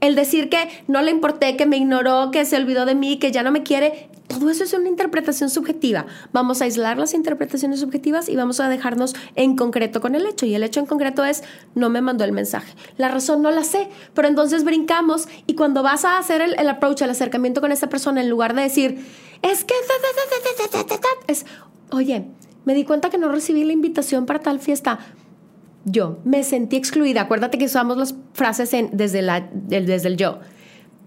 [0.00, 3.32] El decir que no le importé, que me ignoró, que se olvidó de mí, que
[3.32, 6.06] ya no me quiere, todo eso es una interpretación subjetiva.
[6.32, 10.46] Vamos a aislar las interpretaciones subjetivas y vamos a dejarnos en concreto con el hecho.
[10.46, 11.42] Y el hecho en concreto es,
[11.74, 12.74] no me mandó el mensaje.
[12.96, 16.68] La razón no la sé, pero entonces brincamos y cuando vas a hacer el, el
[16.68, 19.06] approach, el acercamiento con esa persona, en lugar de decir,
[19.42, 19.74] es que...
[21.28, 21.46] Es,
[21.90, 22.26] oye,
[22.64, 24.98] me di cuenta que no recibí la invitación para tal fiesta.
[25.88, 27.22] Yo me sentí excluida.
[27.22, 30.40] Acuérdate que usamos las frases en, desde, la, desde el yo.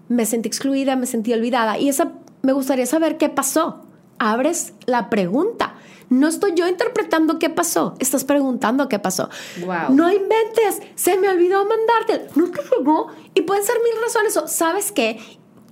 [0.08, 1.78] Me sentí excluida, me sentí olvidada.
[1.78, 3.84] Y esa, me gustaría saber qué pasó.
[4.18, 5.74] Abres la pregunta.
[6.08, 9.30] No estoy yo interpretando qué pasó, estás preguntando qué pasó.
[9.64, 9.94] Wow.
[9.94, 12.26] No inventes, se me olvidó mandarte.
[12.34, 14.36] No te llegó y pueden ser mil razones.
[14.36, 15.20] O, ¿Sabes qué?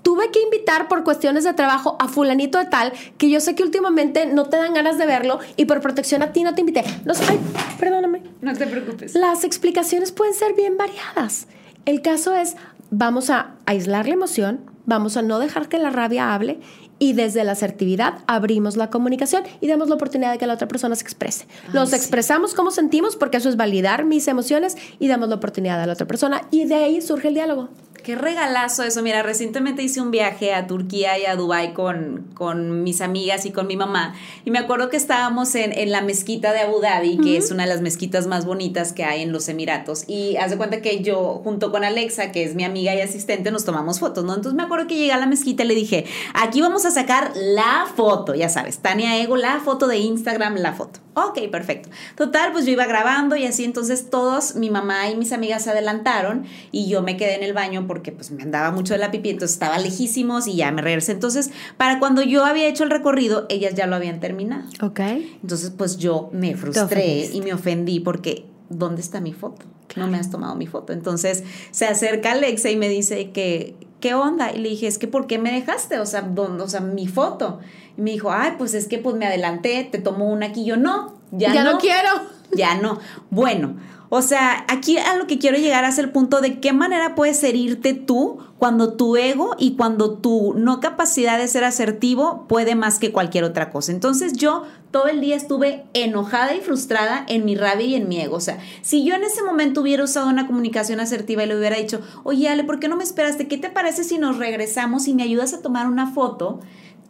[0.09, 3.63] Tuve que invitar por cuestiones de trabajo a fulanito de tal que yo sé que
[3.63, 6.83] últimamente no te dan ganas de verlo y por protección a ti no te invité.
[7.05, 7.39] No, ay,
[7.79, 8.23] perdóname.
[8.41, 9.15] No te preocupes.
[9.15, 11.47] Las explicaciones pueden ser bien variadas.
[11.85, 12.57] El caso es,
[12.91, 16.59] vamos a aislar la emoción, vamos a no dejar que la rabia hable
[16.99, 20.69] y desde la asertividad abrimos la comunicación y damos la oportunidad de que la otra
[20.69, 21.47] persona se exprese.
[21.75, 21.97] Nos sí.
[21.97, 25.93] expresamos cómo sentimos porque eso es validar mis emociones y damos la oportunidad a la
[25.93, 27.69] otra persona y de ahí surge el diálogo.
[28.09, 29.03] Qué regalazo eso.
[29.03, 33.51] Mira, recientemente hice un viaje a Turquía y a Dubái con, con mis amigas y
[33.51, 34.15] con mi mamá.
[34.47, 37.65] Y me acuerdo que estábamos en, en la mezquita de Abu Dhabi, que es una
[37.65, 40.05] de las mezquitas más bonitas que hay en los Emiratos.
[40.09, 43.51] Y haz de cuenta que yo, junto con Alexa, que es mi amiga y asistente,
[43.51, 44.35] nos tomamos fotos, ¿no?
[44.35, 47.33] Entonces me acuerdo que llegué a la mezquita y le dije, aquí vamos a sacar
[47.35, 51.01] la foto, ya sabes, Tania Ego, la foto de Instagram, la foto.
[51.27, 51.89] Ok, perfecto.
[52.17, 55.71] Total, pues yo iba grabando y así, entonces todos, mi mamá y mis amigas se
[55.71, 59.11] adelantaron y yo me quedé en el baño porque pues me andaba mucho de la
[59.11, 61.13] pipí, entonces estaba lejísimos y ya me regresé.
[61.13, 64.69] Entonces, para cuando yo había hecho el recorrido, ellas ya lo habían terminado.
[64.83, 65.01] Ok.
[65.43, 69.65] Entonces, pues yo me frustré y me ofendí porque ¿dónde está mi foto?
[69.97, 70.93] No me has tomado mi foto.
[70.93, 74.53] Entonces se acerca Alexa y me dice que, ¿qué onda?
[74.53, 75.99] Y le dije, es que ¿por qué me dejaste?
[75.99, 77.61] O sea, ¿dónde, o sea, mi foto.
[77.99, 80.65] Y me dijo, ay, pues es que pues me adelanté, te tomo una aquí.
[80.65, 81.73] Yo no, ya, Ya no.
[81.73, 82.09] no quiero.
[82.51, 82.99] Ya no.
[83.29, 83.77] Bueno,
[84.09, 87.45] o sea, aquí a lo que quiero llegar es el punto de qué manera puedes
[87.45, 92.99] herirte tú cuando tu ego y cuando tu no capacidad de ser asertivo puede más
[92.99, 93.93] que cualquier otra cosa.
[93.93, 98.19] Entonces yo todo el día estuve enojada y frustrada en mi rabia y en mi
[98.19, 98.37] ego.
[98.37, 101.77] O sea, si yo en ese momento hubiera usado una comunicación asertiva y le hubiera
[101.77, 103.47] dicho, oye Ale, ¿por qué no me esperaste?
[103.47, 106.61] ¿Qué te parece si nos regresamos y me ayudas a tomar una foto?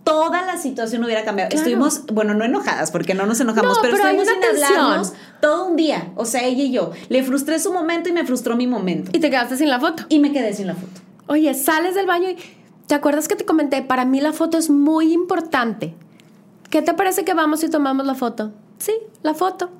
[0.08, 1.50] Toda la situación hubiera cambiado.
[1.50, 1.60] Claro.
[1.60, 5.66] Estuvimos, bueno, no enojadas, porque no nos enojamos, No, pero, pero estuvimos sin hablarnos todo
[5.66, 6.12] un día.
[6.16, 6.92] O sea, ella y yo.
[7.08, 9.10] Le frustré su momento y me frustró mi momento.
[9.12, 10.04] Y te quedaste sin la foto.
[10.08, 11.00] Y me quedé sin la foto.
[11.26, 12.36] Oye, sales del baño y
[12.86, 13.82] ¿te acuerdas que te comenté?
[13.82, 15.94] Para mí la foto es muy importante.
[16.70, 18.52] ¿Qué te parece que vamos y tomamos la foto?
[18.78, 18.92] Sí,
[19.22, 19.70] la foto.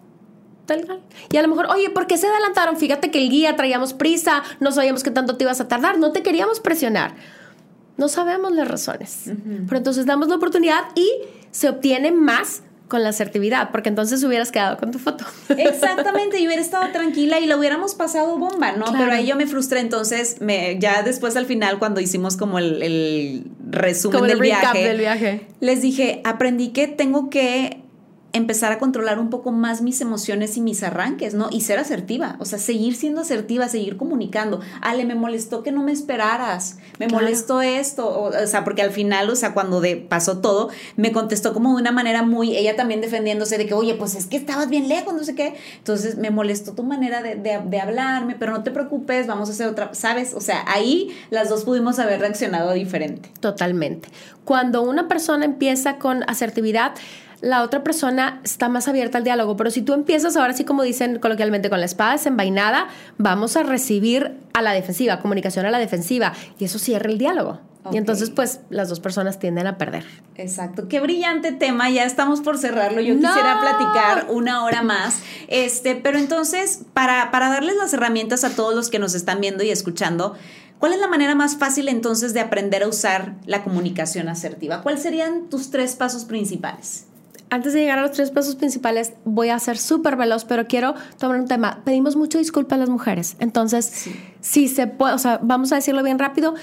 [1.30, 2.76] Y a lo mejor, oye, ¿por qué se adelantaron?
[2.76, 6.12] Fíjate que el guía traíamos prisa, no sabíamos qué tanto te ibas a tardar, no
[6.12, 7.14] te queríamos presionar.
[7.98, 9.24] No sabemos las razones.
[9.66, 11.06] Pero entonces damos la oportunidad y
[11.50, 15.24] se obtiene más con la asertividad, porque entonces hubieras quedado con tu foto.
[15.50, 18.86] Exactamente, y hubiera estado tranquila y lo hubiéramos pasado bomba, ¿no?
[18.86, 18.98] Claro.
[18.98, 22.82] Pero ahí yo me frustré, entonces me, ya después al final cuando hicimos como el,
[22.82, 25.46] el resumen Como el del recap viaje, del viaje.
[25.60, 27.82] les dije, aprendí que tengo que
[28.34, 31.48] empezar a controlar un poco más mis emociones y mis arranques, ¿no?
[31.50, 34.60] Y ser asertiva, o sea, seguir siendo asertiva, seguir comunicando.
[34.82, 37.24] Ale, me molestó que no me esperaras, me Claro.
[37.24, 41.10] molestó esto, o, o sea, porque al final, o sea, cuando de, pasó todo, me
[41.12, 44.36] contestó como de una manera muy, ella también defendiéndose de que, oye, pues es que
[44.36, 45.54] estabas bien lejos, no sé qué.
[45.78, 49.52] Entonces, me molestó tu manera de, de, de hablarme, pero no te preocupes, vamos a
[49.52, 50.34] hacer otra, ¿sabes?
[50.34, 53.30] O sea, ahí las dos pudimos haber reaccionado diferente.
[53.40, 54.08] Totalmente.
[54.44, 56.92] Cuando una persona empieza con asertividad,
[57.40, 59.56] la otra persona está más abierta al diálogo.
[59.56, 63.62] Pero si tú empiezas ahora sí, como dicen coloquialmente, con la espada desenvainada, vamos a
[63.62, 67.60] recibir a la defensiva, comunicación a la defensiva, y eso cierra el diálogo.
[67.90, 70.04] Y entonces, pues, las dos personas tienden a perder.
[70.34, 73.28] Exacto, qué brillante tema, ya estamos por cerrarlo, yo ¡No!
[73.28, 78.74] quisiera platicar una hora más, este, pero entonces, para, para darles las herramientas a todos
[78.74, 80.34] los que nos están viendo y escuchando,
[80.78, 84.82] ¿cuál es la manera más fácil entonces de aprender a usar la comunicación asertiva?
[84.82, 87.07] ¿Cuáles serían tus tres pasos principales?
[87.50, 90.94] Antes de llegar a los tres pasos principales, voy a ser súper veloz, pero quiero
[91.18, 91.80] tomar un tema.
[91.84, 93.36] Pedimos mucho disculpa a las mujeres.
[93.38, 94.08] Entonces,
[94.40, 96.54] si se puede, o sea, vamos a decirlo bien rápido.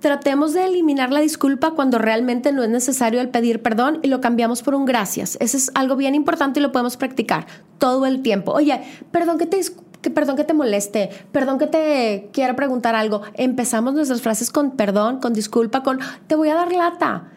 [0.00, 4.20] Tratemos de eliminar la disculpa cuando realmente no es necesario el pedir perdón y lo
[4.20, 5.38] cambiamos por un gracias.
[5.40, 7.46] Eso es algo bien importante y lo podemos practicar
[7.78, 8.52] todo el tiempo.
[8.52, 9.60] Oye, perdón que te
[10.02, 13.22] que perdón que te moleste, perdón que te quiera preguntar algo.
[13.34, 17.32] Empezamos nuestras frases con perdón, con disculpa, con te voy a dar lata.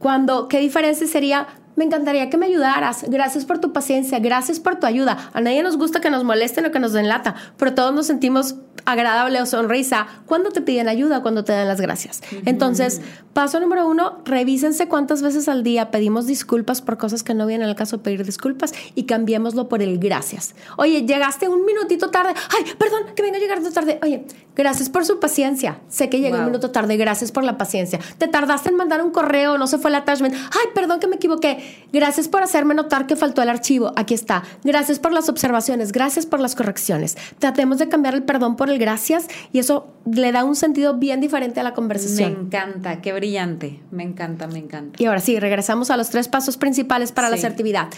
[0.00, 1.46] Cuando, ¿qué diferencia sería?
[1.80, 3.06] Me encantaría que me ayudaras.
[3.08, 5.16] Gracias por tu paciencia, gracias por tu ayuda.
[5.32, 8.06] A nadie nos gusta que nos molesten o que nos den lata, pero todos nos
[8.06, 12.22] sentimos agradable o sonrisa cuando te piden ayuda, cuando te dan las gracias.
[12.44, 13.00] Entonces,
[13.32, 17.68] paso número uno, revísense cuántas veces al día pedimos disculpas por cosas que no vienen
[17.68, 20.54] al caso de pedir disculpas y cambiémoslo por el gracias.
[20.76, 22.34] Oye, llegaste un minutito tarde.
[22.56, 23.98] Ay, perdón, que venga a llegar tarde.
[24.02, 25.80] Oye, gracias por su paciencia.
[25.88, 26.96] Sé que llegué un minuto tarde.
[26.96, 27.98] Gracias por la paciencia.
[28.18, 30.34] Te tardaste en mandar un correo, no se fue el attachment.
[30.34, 31.86] Ay, perdón que me equivoqué.
[31.92, 33.92] Gracias por hacerme notar que faltó el archivo.
[33.96, 34.42] Aquí está.
[34.64, 35.92] Gracias por las observaciones.
[35.92, 37.16] Gracias por las correcciones.
[37.38, 41.22] Tratemos de cambiar el perdón por el gracias y eso le da un sentido bien
[41.22, 42.34] diferente a la conversación.
[42.34, 45.02] Me encanta, qué brillante, me encanta, me encanta.
[45.02, 47.88] Y ahora sí, regresamos a los tres pasos principales para la asertividad.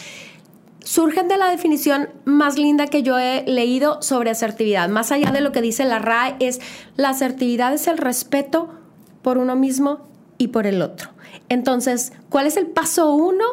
[0.85, 5.41] Surgen de la definición más linda que yo he leído sobre asertividad, más allá de
[5.41, 6.61] lo que dice la RAE, es
[6.95, 8.69] la asertividad es el respeto
[9.21, 10.07] por uno mismo
[10.39, 11.11] y por el otro.
[11.49, 13.47] Entonces, ¿cuál es el paso uno?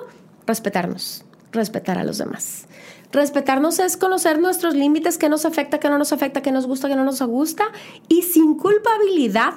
[0.45, 2.67] Respetarnos, respetar a los demás.
[3.11, 6.87] Respetarnos es conocer nuestros límites, qué nos afecta, qué no nos afecta, qué nos gusta,
[6.87, 7.65] qué no nos gusta,
[8.07, 9.55] y sin culpabilidad,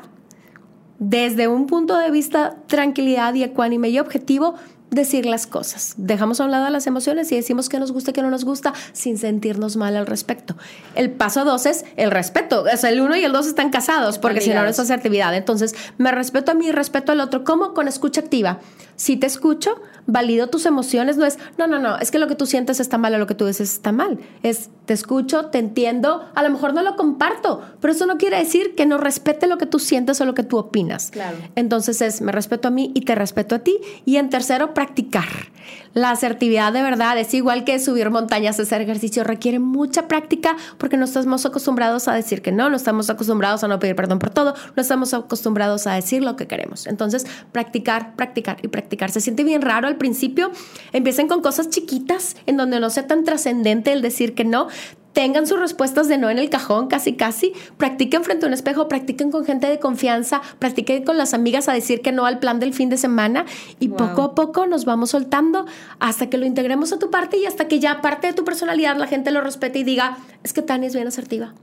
[0.99, 4.55] desde un punto de vista tranquilidad y ecuánime y objetivo,
[4.93, 5.95] decir las cosas.
[5.97, 8.45] Dejamos a un lado las emociones y decimos que nos gusta y que no nos
[8.45, 10.55] gusta sin sentirnos mal al respecto.
[10.95, 12.65] El paso dos es el respeto.
[12.73, 15.35] O sea, el uno y el dos están casados porque si no, no es asertividad.
[15.35, 17.43] Entonces, me respeto a mí, respeto al otro.
[17.43, 17.75] ¿Cómo?
[17.75, 18.61] Con escucha activa.
[18.97, 21.17] Si te escucho, valido tus emociones.
[21.17, 23.27] No es, no, no, no, es que lo que tú sientes está mal o lo
[23.27, 24.19] que tú dices está mal.
[24.43, 26.25] Es, te escucho, te entiendo.
[26.35, 29.59] A lo mejor no lo comparto, pero eso no quiere decir que no respete lo
[29.59, 31.11] que tú sientes o lo que tú opinas.
[31.11, 31.37] Claro.
[31.57, 33.79] Entonces es, me respeto a mí y te respeto a ti.
[34.05, 35.53] Y en tercero, practicar.
[35.95, 40.97] La asertividad de verdad es igual que subir montañas, hacer ejercicio, requiere mucha práctica porque
[40.97, 44.31] no estamos acostumbrados a decir que no, no estamos acostumbrados a no pedir perdón por
[44.31, 46.89] todo, no estamos acostumbrados a decir lo que queremos.
[46.89, 49.13] Entonces, practicar, practicar y practicar.
[49.13, 50.51] Se siente bien raro al principio.
[50.93, 54.67] Empiecen con cosas chiquitas en donde no sea tan trascendente el decir que no
[55.13, 58.89] tengan sus respuestas de no en el cajón, casi casi, practiquen frente a un espejo,
[58.89, 62.61] practiquen con gente de confianza, practiquen con las amigas a decir que no al plan
[62.61, 63.45] del fin de semana
[63.79, 65.67] y poco a poco nos vamos soltando
[66.01, 68.97] hasta que lo integremos a tu parte y hasta que ya parte de tu personalidad
[68.97, 71.55] la gente lo respete y diga, es que Tania es bien asertiva.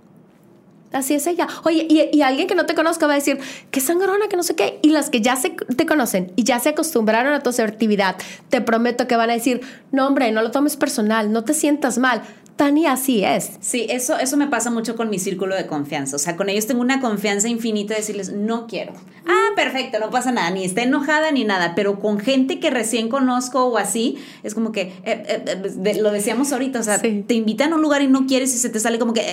[0.91, 1.47] Así es ella.
[1.63, 4.55] Oye, y, alguien que no te conozca va a decir, qué sangrona, que no sé
[4.55, 4.79] qué.
[4.81, 8.15] Y las que ya se, te conocen y ya se acostumbraron a tu asertividad,
[8.49, 11.99] te prometo que van a decir, no hombre, no lo tomes personal, no te sientas
[11.99, 12.23] mal.
[12.59, 13.51] Tania así es.
[13.61, 16.17] Sí, eso, eso me pasa mucho con mi círculo de confianza.
[16.17, 18.91] O sea, con ellos tengo una confianza infinita de decirles, no quiero.
[19.25, 21.73] Ah, perfecto, no pasa nada, ni está enojada ni nada.
[21.73, 25.43] Pero con gente que recién conozco o así, es como que, eh, eh,
[25.85, 28.57] eh, lo decíamos ahorita, o sea, te invitan a un lugar y no quieres y
[28.57, 29.23] se te sale como que,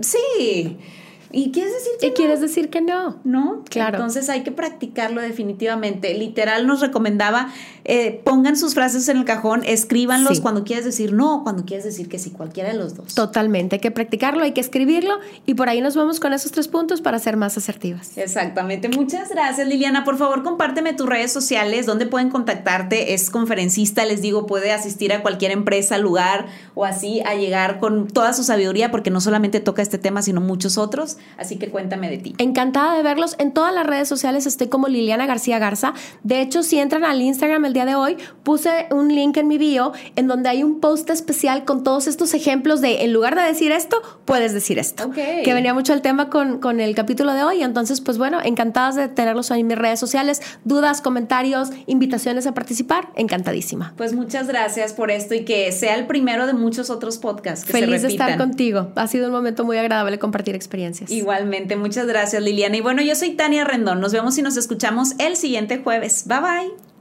[0.00, 0.76] sí.
[1.32, 3.16] ¿Y quieres decir que ¿Y quieres decir que no?
[3.24, 3.62] ¿No?
[3.68, 3.96] Claro.
[3.96, 6.14] Entonces hay que practicarlo definitivamente.
[6.14, 7.52] Literal nos recomendaba,
[7.84, 12.08] eh, pongan sus frases en el cajón, escríbanlos cuando quieres decir no, cuando quieres decir
[12.08, 13.14] que sí, cualquiera de los dos.
[13.14, 16.68] Totalmente, hay que practicarlo, hay que escribirlo y por ahí nos vamos con esos tres
[16.68, 18.16] puntos para ser más asertivas.
[18.16, 18.88] Exactamente.
[18.88, 20.04] Muchas gracias, Liliana.
[20.04, 23.14] Por favor, compárteme tus redes sociales, donde pueden contactarte.
[23.14, 28.08] Es conferencista, les digo, puede asistir a cualquier empresa, lugar o así, a llegar con
[28.08, 31.16] toda su sabiduría, porque no solamente toca este tema, sino muchos otros.
[31.36, 32.34] Así que cuéntame de ti.
[32.38, 33.36] Encantada de verlos.
[33.38, 35.94] En todas las redes sociales estoy como Liliana García Garza.
[36.22, 39.58] De hecho, si entran al Instagram el día de hoy, puse un link en mi
[39.58, 43.42] bio en donde hay un post especial con todos estos ejemplos de en lugar de
[43.42, 45.10] decir esto, puedes decir esto.
[45.10, 47.62] Que venía mucho el tema con, con el capítulo de hoy.
[47.62, 50.40] Entonces, pues bueno, encantadas de tenerlos en mis redes sociales.
[50.64, 53.94] Dudas, comentarios, invitaciones a participar, encantadísima.
[53.96, 57.64] Pues muchas gracias por esto y que sea el primero de muchos otros podcasts.
[57.64, 58.92] Que Feliz de estar contigo.
[58.96, 61.05] Ha sido un momento muy agradable compartir experiencias.
[61.08, 62.76] Igualmente, muchas gracias Liliana.
[62.76, 64.00] Y bueno, yo soy Tania Rendón.
[64.00, 66.24] Nos vemos y nos escuchamos el siguiente jueves.
[66.26, 66.95] Bye bye.